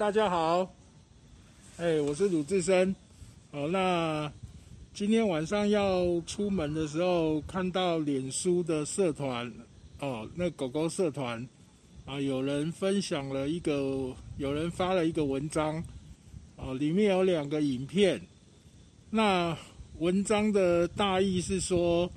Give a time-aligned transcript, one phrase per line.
[0.00, 0.66] 大家好，
[1.76, 2.96] 哎，我是鲁智深。
[3.50, 4.32] 哦，那
[4.94, 9.52] 今天晚上要出门的时候，看到脸书的社团，
[9.98, 11.46] 哦，那狗狗社团
[12.06, 15.84] 啊，有人分享了一个，有人发了一个文章，
[16.56, 18.18] 哦，里面有两个影片。
[19.10, 19.54] 那
[19.98, 22.10] 文章的大意是说，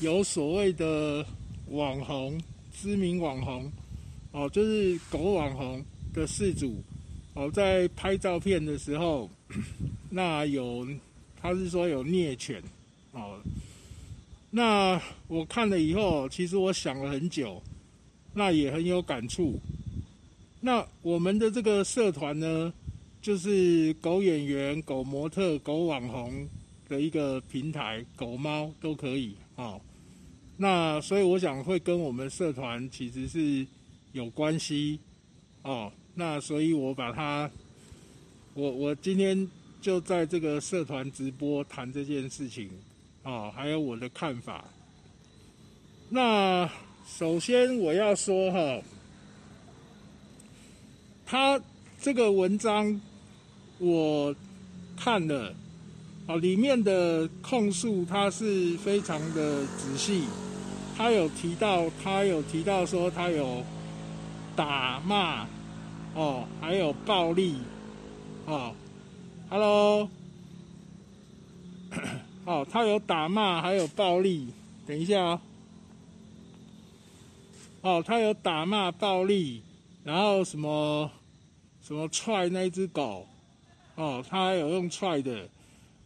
[0.00, 1.24] 有所谓的
[1.68, 2.38] 网红，
[2.74, 3.72] 知名网红，
[4.32, 6.76] 哦，就是狗网红的事主。
[7.34, 9.30] 哦，在拍照片的时候，
[10.10, 10.86] 那有
[11.40, 12.62] 他是说有虐犬，
[13.12, 13.40] 哦，
[14.50, 17.62] 那我看了以后，其实我想了很久，
[18.34, 19.58] 那也很有感触。
[20.60, 22.72] 那我们的这个社团呢，
[23.20, 26.46] 就是狗演员、狗模特、狗网红
[26.88, 29.80] 的一个平台，狗猫都可以哦。
[30.58, 33.66] 那所以我想会跟我们社团其实是
[34.12, 35.00] 有关系
[35.62, 35.90] 哦。
[36.14, 37.50] 那所以，我把它，
[38.52, 39.48] 我我今天
[39.80, 42.68] 就在这个社团直播谈这件事情，
[43.22, 44.62] 啊，还有我的看法。
[46.10, 46.70] 那
[47.08, 48.82] 首先我要说哈，
[51.24, 51.58] 他
[51.98, 53.00] 这个文章
[53.78, 54.36] 我
[54.94, 55.54] 看了，
[56.26, 60.24] 啊，里面的控诉他是非常的仔细，
[60.94, 63.64] 他有提到，他有提到说他有
[64.54, 65.48] 打骂。
[66.14, 67.56] 哦，还有暴力，
[68.44, 68.74] 哦
[69.48, 70.10] ，Hello，
[72.44, 74.48] 哦，他有打骂，还有暴力，
[74.86, 75.40] 等一下哦，
[77.80, 79.62] 哦，他有打骂暴力，
[80.04, 81.10] 然后什么
[81.80, 83.26] 什么踹那只狗，
[83.94, 85.48] 哦，他还有用踹的，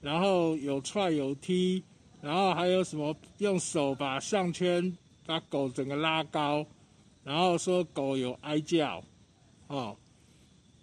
[0.01, 1.83] 然后有踹有踢，
[2.21, 4.97] 然后还有什么用手把项圈
[5.27, 6.65] 把狗整个拉高，
[7.25, 9.03] 然后说狗有哀叫。
[9.69, 9.97] 哦，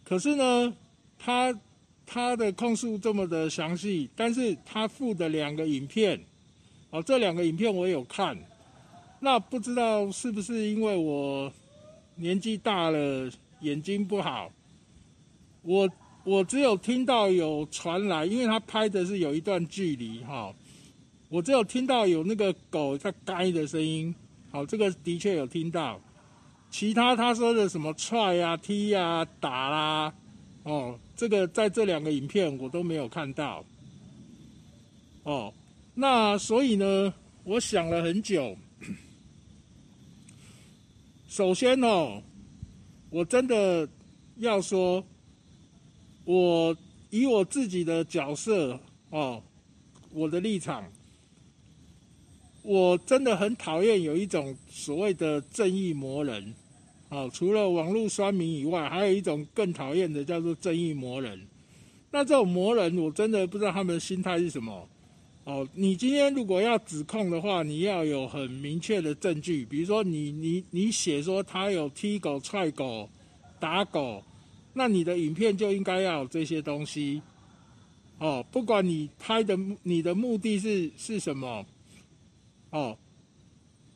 [0.03, 0.75] 可是呢，
[1.17, 1.57] 他
[2.05, 6.19] 他的控诉这么的详细，但是他附的两个影片，
[6.89, 8.37] 哦，这两个影片我有看，
[9.21, 11.51] 那不知道是不是因为我
[12.15, 14.51] 年纪大了，眼睛不好，
[15.61, 15.89] 我
[16.25, 20.53] 我只有听到有传来，因为他拍的是有一段距离哈，
[21.29, 24.13] 我只有听到有那个狗在该的声音，
[24.51, 26.01] 好，这个的确有听到。
[26.73, 30.11] 其他他说的什么踹呀、踢呀、打啦，
[30.63, 33.63] 哦，这个在这两个影片我都没有看到。
[35.21, 35.53] 哦，
[35.93, 37.13] 那所以呢，
[37.43, 38.57] 我想了很久。
[41.29, 42.19] 首先哦，
[43.11, 43.87] 我真的
[44.37, 45.05] 要说，
[46.25, 46.75] 我
[47.11, 48.79] 以我自己的角色
[49.11, 49.43] 哦，
[50.09, 50.91] 我的立场，
[52.63, 56.55] 我真的很讨厌有一种所谓的正义魔人。
[57.13, 61.39] 哦，除了网络酸民以外，还有一种更讨厌的，叫做正义魔人。
[62.09, 64.89] 那这种魔人，我真的不知道他们的心态是什么。
[65.43, 73.07] 哦，你今天如果要指控的话，你要有很明确的证据，比如说你你你写说他有踢狗、踹狗、
[73.59, 74.23] 打狗，
[74.73, 77.21] 那你的影片就应该要有这些东西。
[78.17, 81.63] 哦，不管你拍的你的目的是是什么，
[82.71, 82.97] 哦，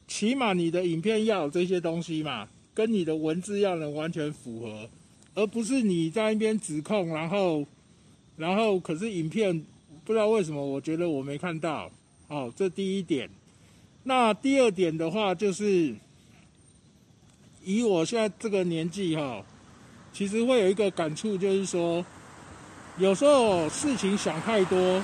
[0.08, 2.48] 起码你的影片要有这些东西嘛。
[2.78, 4.88] 跟你的文字要能完全符合，
[5.34, 7.66] 而不是你在那边指控，然后，
[8.36, 9.66] 然后可是影片
[10.06, 11.90] 不知道为什么，我觉得我没看到。
[12.28, 13.28] 哦，这第一点。
[14.04, 15.96] 那第二点的话，就是
[17.64, 19.44] 以我现在这个年纪哈，
[20.14, 22.06] 其实会有一个感触，就是说，
[23.00, 25.04] 有时候事情想太多，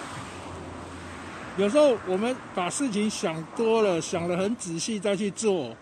[1.57, 5.75] 有时候我们把事情想多了，想得很仔细再去做。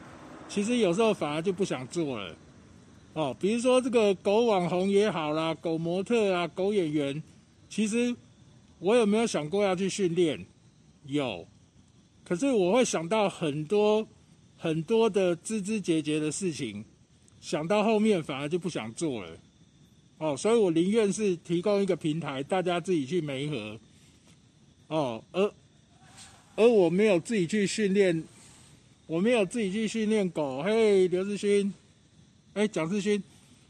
[0.53, 2.35] 其实有时候反而就不想做了，
[3.13, 7.23] 哦，比如说这个狗网红也好啦，狗模特啊，狗演员，
[7.69, 8.13] 其实
[8.79, 10.45] 我有没有想过要去训练？
[11.05, 11.47] 有，
[12.25, 14.05] 可是我会想到很多
[14.57, 16.83] 很多的枝枝节节的事情，
[17.39, 19.29] 想到后面反而就不想做了，
[20.17, 23.79] 哦，所以我宁愿是提供一个平台，大家自己去媒合，
[24.87, 25.53] 哦，而
[26.57, 28.21] 而我没有自己去训练。
[29.11, 31.73] 我没有自己去训练狗，嘿，刘志勋，
[32.53, 33.21] 哎，蒋志勋，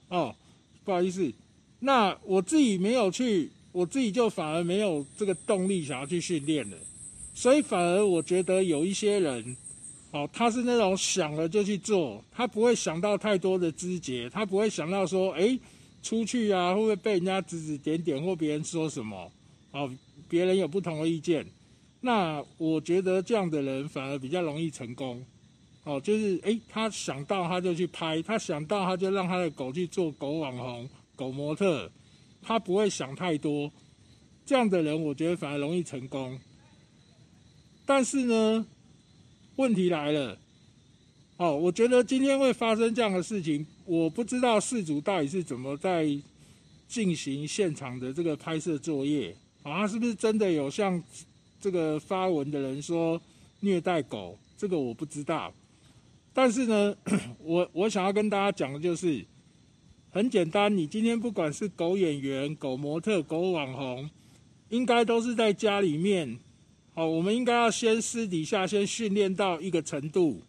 [0.08, 0.36] 哦，
[0.86, 1.34] 不好意思，
[1.80, 6.78] 那我自己没有去，我自己就反而没有这个动力想要去训练了，
[7.34, 9.58] 所以反而我觉得有一些人，
[10.12, 15.58] 哦，他是那种想了就去做，他不会想到太多的枝节，他不会想到说，哎，
[16.04, 19.32] 出去啊会不会被人家指指点点或别人说什么，
[19.72, 19.92] 哦，
[20.30, 21.44] 别人有不同的意见。
[22.04, 25.24] 那我觉得这样的人反而比较容易成功，
[25.84, 31.92] 哦，就是诶，他想到他就去拍，他想到他就让他的狗去做狗网红、狗模特，
[32.42, 33.72] 他不会想太多，
[34.46, 36.40] 这样的人我觉得反而容易成功。
[37.86, 38.66] 但是呢，
[39.58, 40.40] 问题来了，
[41.38, 46.08] 哦，我觉得今天会发生这样的事情，我不知道事主到底是怎么在
[46.88, 51.04] 进行现场的这个拍摄作业，啊，他是不是真的有像
[51.62, 53.22] 这个发文的人说
[53.60, 54.38] 虐待狗？
[54.58, 55.54] 这个我不知道。
[56.34, 56.96] 但是呢，
[57.40, 59.26] 我我想要跟大家讲的就是，
[60.10, 64.10] 很简单，你今天不管是狗演员、狗模特、狗网红，
[64.70, 66.40] 应该都是在家里面，
[66.94, 70.42] 好，我们应该要先私底下先训练到一个程度，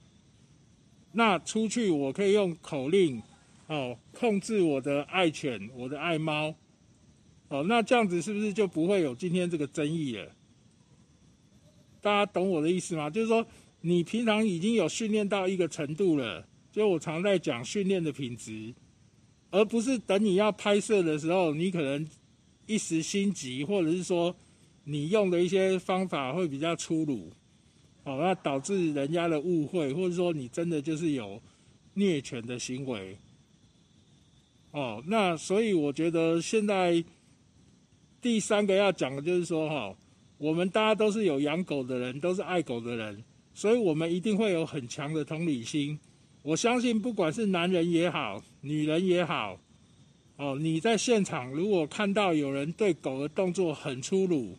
[1.12, 3.20] 那出去我可以用口令，
[3.66, 6.54] 哦，控制我的爱犬、我的爱猫，
[7.48, 10.30] 哦，那这样子是不是就不会有今天这个争议了？
[12.02, 13.08] 大家懂我的意思吗？
[13.08, 13.46] 就是说。
[13.84, 18.72] 你平常已经有训练到一个程度了，就我常在讲训练的品质，
[19.50, 22.08] 而不是等你要拍摄的时候，你可能
[22.66, 24.36] 一时心急，或者是说
[24.84, 27.32] 你用的一些方法会比较粗鲁，
[28.04, 31.42] 哦，那导致人家的误会，或者说你真的就是有
[31.94, 33.16] 虐犬的行为，
[34.70, 37.02] 哦，那所以我觉得现在
[38.20, 39.96] 第三个要讲的就是说，哈，
[40.42, 43.22] 我们大家都是有养狗的人，都是爱狗的人。
[43.54, 45.96] 所以，我们一定会有很强的同理心。
[46.42, 49.56] 我相信，不管是男人也好，女人也好，
[50.38, 54.58] 哦，你在现场如果看到有人对狗的动作很粗鲁，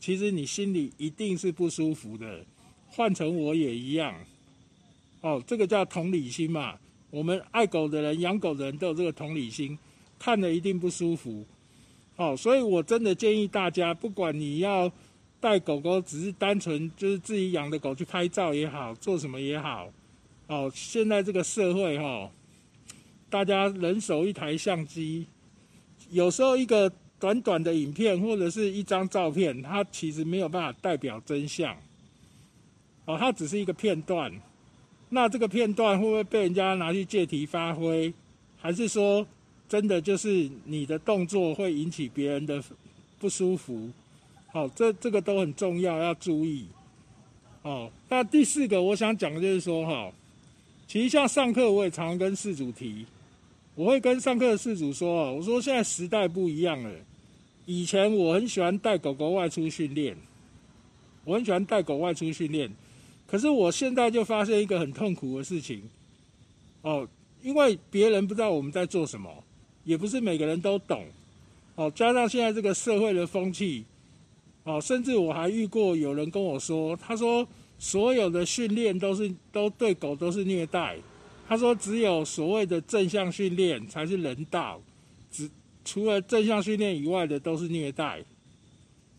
[0.00, 2.44] 其实你心里一定是不舒服的。
[2.88, 4.12] 换成我也一样，
[5.20, 6.76] 哦，这个叫同理心嘛。
[7.10, 9.78] 我们爱狗的人、养狗的人都有这个同理心，
[10.18, 11.46] 看了一定不舒服。
[12.18, 14.92] 哦，所以我真的建议大家，不管你要。
[15.40, 19.88] 带狗狗只是单纯就是自己养的狗去拍照也好，做什么也好，
[20.48, 22.28] 哦，现在这个社会哈，
[23.30, 25.28] 大家人手一台相机，
[26.10, 31.72] 有时候一个短短的影片或者是一张照片，它其实没有办法代表真相，
[33.04, 34.32] 哦，它只是一个片段，
[35.10, 38.12] 那这个片段会不会被人家拿去借题发挥，
[38.56, 39.24] 还是说
[39.68, 42.62] 真的就是你的动作会引起别人的
[43.18, 43.90] 不舒服？
[44.50, 46.66] 好，这这个都很重要，要注意。
[47.62, 50.10] 哦，那第四个我想讲的就是说，哈，
[50.86, 53.04] 其实像上课我也常常跟事主提，
[53.74, 56.90] 我会跟上课的事主说，我说现在时代不一样了。
[57.66, 60.16] 以前我很喜欢带狗狗外出训练，
[61.24, 62.70] 我很喜欢带狗外出训练，
[63.26, 65.82] 可是我现在就发现一个很痛苦的事情，
[66.80, 67.06] 哦，
[67.42, 69.44] 因为别人不知道我们在做什么，
[69.88, 71.02] 也不是每个人都懂，
[71.74, 73.82] 哦，加上现在这个社会的风气。
[74.64, 77.48] 哦，甚至我还遇过有人跟我说，他说
[77.78, 80.98] 所有的训练都是都对狗都是虐待，
[81.48, 84.78] 他说只有所谓的正向训练才是人道，
[85.30, 85.48] 只
[85.86, 88.22] 除了正向训练以外的都是虐待。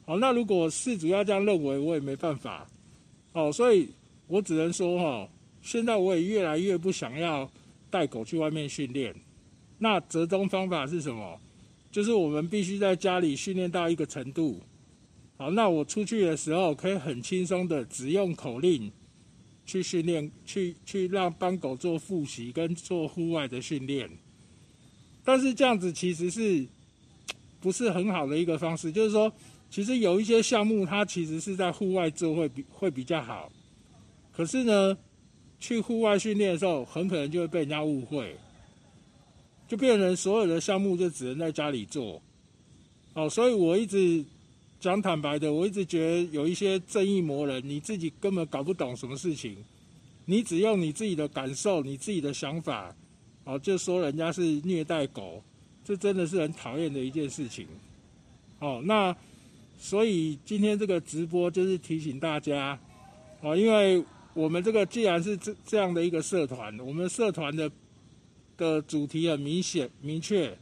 [0.06, 2.68] 好，那如果事主要这样认为，我也没办法。
[3.34, 3.90] 哦，所以
[4.28, 5.28] 我只能说哈，
[5.64, 7.50] 现在我也越来越不想要
[7.90, 9.16] 带狗去外面训练。
[9.80, 11.40] 那折中方法是什么？
[11.92, 14.62] 就是我们必须在家里训练到一个程度。
[15.38, 18.92] 好，那我出去的时候可以很轻松的只用口令
[19.66, 24.10] 去训练，去去让帮狗做复习跟做户外的训练。
[25.24, 26.68] 但是这样子其实是
[27.60, 28.92] 不是很好的一个方式？
[28.92, 29.32] 就是说，
[29.70, 33.52] 其实有一些项目它其实是在户外做会比会比较好。
[34.32, 34.98] 可是呢，
[35.60, 38.36] 去户外训练的时候，很可能就会被人家误会，
[39.70, 42.22] 就变成所有的项目就只能在家里做。
[43.14, 44.26] 哦，所以我一直。
[44.82, 49.58] 讲坦白的，我一直觉得有一些正义魔人，你自己根本搞不懂什么事情，
[50.24, 52.96] 你只用你自己的感受、你自己的想法，
[53.44, 55.44] 哦，就说人家是虐待狗，
[55.84, 57.68] 这真的是很讨厌的一件事情。
[58.60, 59.14] 哦，那
[59.78, 62.80] 所以今天这个直播就是提醒大家，
[63.42, 64.02] 哦，因为
[64.34, 67.70] 我们这个既然是这这样的一个社团，我们社团的
[68.60, 70.56] 的主题很明显明确，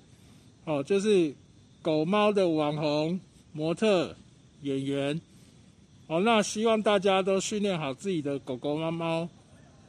[0.64, 1.34] 哦，就是
[1.82, 3.20] 狗猫的网红。
[3.54, 4.16] 模特、
[4.62, 5.20] 演员，
[6.08, 9.28] 好，那希望大家都训练好自己的狗狗、猫猫，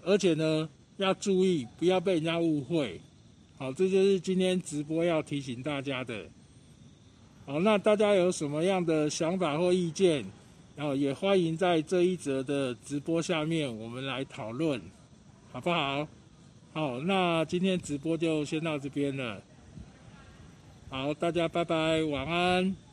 [0.02, 2.98] 而且呢，要注意不要被人家误会。
[3.58, 6.24] 好，这就是今天直播要提醒大家的。
[7.44, 10.24] 好，那大家有什么样的想法或意见，
[10.74, 14.80] 然后也欢迎在这一则的直播下面我们来讨论，
[15.52, 16.08] 好不好？
[16.72, 19.42] 好，那今天直播就先到这边了。
[20.90, 22.87] 好，大家拜拜，晚安。